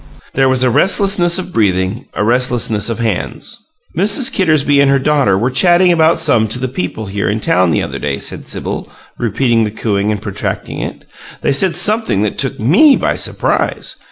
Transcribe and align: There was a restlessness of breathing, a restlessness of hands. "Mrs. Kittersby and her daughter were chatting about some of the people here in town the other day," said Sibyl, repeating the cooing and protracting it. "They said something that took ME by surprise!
There 0.33 0.49
was 0.49 0.63
a 0.63 0.71
restlessness 0.71 1.37
of 1.37 1.53
breathing, 1.53 2.07
a 2.15 2.23
restlessness 2.23 2.89
of 2.89 2.97
hands. 2.97 3.59
"Mrs. 3.95 4.33
Kittersby 4.33 4.79
and 4.79 4.89
her 4.89 4.97
daughter 4.97 5.37
were 5.37 5.51
chatting 5.51 5.91
about 5.91 6.19
some 6.19 6.45
of 6.45 6.59
the 6.59 6.67
people 6.67 7.05
here 7.05 7.29
in 7.29 7.39
town 7.39 7.69
the 7.69 7.83
other 7.83 7.99
day," 7.99 8.17
said 8.17 8.47
Sibyl, 8.47 8.91
repeating 9.19 9.63
the 9.63 9.69
cooing 9.69 10.11
and 10.11 10.19
protracting 10.19 10.79
it. 10.79 11.05
"They 11.41 11.51
said 11.51 11.75
something 11.75 12.23
that 12.23 12.39
took 12.39 12.59
ME 12.59 12.95
by 12.95 13.15
surprise! 13.15 13.95